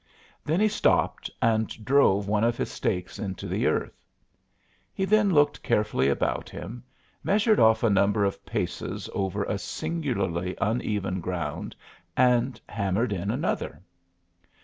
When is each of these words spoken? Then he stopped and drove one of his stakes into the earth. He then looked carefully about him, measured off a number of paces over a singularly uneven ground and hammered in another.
Then 0.43 0.59
he 0.59 0.67
stopped 0.67 1.29
and 1.43 1.67
drove 1.85 2.27
one 2.27 2.43
of 2.43 2.57
his 2.57 2.71
stakes 2.71 3.19
into 3.19 3.47
the 3.47 3.67
earth. 3.67 4.01
He 4.95 5.05
then 5.05 5.29
looked 5.29 5.61
carefully 5.61 6.09
about 6.09 6.49
him, 6.49 6.83
measured 7.23 7.59
off 7.59 7.83
a 7.83 7.89
number 7.91 8.25
of 8.25 8.43
paces 8.43 9.11
over 9.13 9.43
a 9.43 9.59
singularly 9.59 10.55
uneven 10.59 11.19
ground 11.21 11.75
and 12.17 12.59
hammered 12.67 13.13
in 13.13 13.29
another. 13.29 13.83